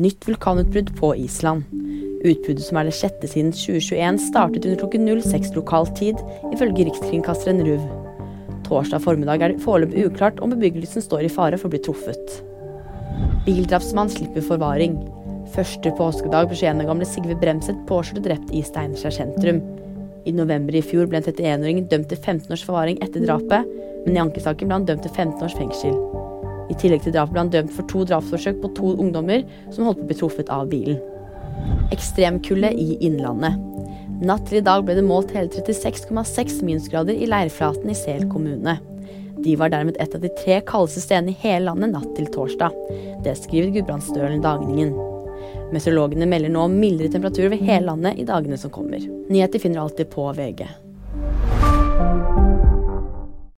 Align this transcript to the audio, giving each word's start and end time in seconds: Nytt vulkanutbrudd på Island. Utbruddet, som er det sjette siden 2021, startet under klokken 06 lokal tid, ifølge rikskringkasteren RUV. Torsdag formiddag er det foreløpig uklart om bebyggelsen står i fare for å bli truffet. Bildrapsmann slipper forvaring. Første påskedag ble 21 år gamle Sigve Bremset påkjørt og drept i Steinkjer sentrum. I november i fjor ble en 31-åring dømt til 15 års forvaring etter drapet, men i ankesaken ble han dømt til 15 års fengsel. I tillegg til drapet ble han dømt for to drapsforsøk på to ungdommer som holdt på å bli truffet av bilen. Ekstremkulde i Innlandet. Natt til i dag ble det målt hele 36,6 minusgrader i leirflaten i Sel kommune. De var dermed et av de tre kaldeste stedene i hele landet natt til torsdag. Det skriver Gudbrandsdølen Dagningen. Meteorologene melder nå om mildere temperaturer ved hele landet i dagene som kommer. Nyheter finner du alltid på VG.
Nytt 0.00 0.24
vulkanutbrudd 0.26 0.88
på 0.98 1.08
Island. 1.22 1.62
Utbruddet, 2.26 2.64
som 2.66 2.80
er 2.80 2.88
det 2.88 2.96
sjette 2.98 3.28
siden 3.30 3.52
2021, 3.54 4.16
startet 4.24 4.64
under 4.66 4.80
klokken 4.80 5.04
06 5.22 5.52
lokal 5.54 5.86
tid, 5.94 6.18
ifølge 6.50 6.88
rikskringkasteren 6.88 7.62
RUV. 7.62 7.84
Torsdag 8.66 9.04
formiddag 9.04 9.44
er 9.44 9.54
det 9.54 9.62
foreløpig 9.62 10.08
uklart 10.08 10.42
om 10.42 10.50
bebyggelsen 10.50 11.04
står 11.04 11.28
i 11.28 11.30
fare 11.30 11.60
for 11.62 11.70
å 11.70 11.76
bli 11.76 11.82
truffet. 11.86 12.34
Bildrapsmann 13.46 14.10
slipper 14.10 14.42
forvaring. 14.42 14.98
Første 15.54 15.94
påskedag 15.94 16.50
ble 16.50 16.58
21 16.58 16.82
år 16.82 16.90
gamle 16.90 17.06
Sigve 17.12 17.38
Bremset 17.38 17.86
påkjørt 17.86 18.18
og 18.24 18.26
drept 18.26 18.50
i 18.50 18.66
Steinkjer 18.66 19.14
sentrum. 19.14 19.62
I 20.26 20.34
november 20.34 20.74
i 20.74 20.82
fjor 20.82 21.06
ble 21.06 21.22
en 21.22 21.30
31-åring 21.30 21.84
dømt 21.94 22.10
til 22.10 22.18
15 22.18 22.50
års 22.50 22.66
forvaring 22.66 22.98
etter 22.98 23.22
drapet, 23.30 23.70
men 24.08 24.18
i 24.18 24.24
ankesaken 24.26 24.66
ble 24.66 24.80
han 24.80 24.90
dømt 24.90 25.06
til 25.06 25.14
15 25.14 25.38
års 25.46 25.58
fengsel. 25.62 26.23
I 26.70 26.76
tillegg 26.80 27.04
til 27.04 27.14
drapet 27.14 27.34
ble 27.34 27.42
han 27.44 27.52
dømt 27.52 27.74
for 27.74 27.88
to 27.90 28.04
drapsforsøk 28.08 28.62
på 28.62 28.72
to 28.78 28.94
ungdommer 28.94 29.44
som 29.74 29.88
holdt 29.88 30.00
på 30.00 30.06
å 30.06 30.10
bli 30.10 30.18
truffet 30.20 30.52
av 30.52 30.70
bilen. 30.72 31.00
Ekstremkulde 31.94 32.72
i 32.72 32.96
Innlandet. 33.04 33.60
Natt 34.24 34.46
til 34.48 34.60
i 34.60 34.64
dag 34.64 34.84
ble 34.86 34.96
det 34.96 35.04
målt 35.04 35.32
hele 35.34 35.50
36,6 35.52 36.60
minusgrader 36.64 37.16
i 37.18 37.28
leirflaten 37.28 37.90
i 37.90 37.96
Sel 37.98 38.28
kommune. 38.30 38.78
De 39.44 39.56
var 39.60 39.72
dermed 39.74 39.98
et 40.00 40.14
av 40.16 40.22
de 40.22 40.30
tre 40.38 40.60
kaldeste 40.64 41.02
stedene 41.04 41.34
i 41.34 41.40
hele 41.42 41.66
landet 41.66 41.92
natt 41.92 42.14
til 42.16 42.30
torsdag. 42.32 42.76
Det 43.26 43.34
skriver 43.42 43.74
Gudbrandsdølen 43.74 44.40
Dagningen. 44.44 44.94
Meteorologene 45.74 46.28
melder 46.30 46.52
nå 46.54 46.64
om 46.68 46.78
mildere 46.78 47.12
temperaturer 47.12 47.52
ved 47.52 47.66
hele 47.66 47.90
landet 47.90 48.20
i 48.20 48.28
dagene 48.28 48.58
som 48.60 48.72
kommer. 48.72 49.04
Nyheter 49.28 49.60
finner 49.60 49.82
du 49.82 49.84
alltid 49.88 50.10
på 50.14 50.30
VG. 50.38 50.64